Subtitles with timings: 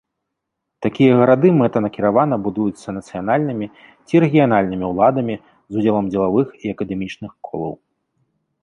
[0.85, 3.67] Такія гарады мэтанакіравана будуюцца нацыянальнымі
[4.07, 7.75] ці рэгіянальнымі ўладамі з удзелам дзелавых і акадэмічных колаў.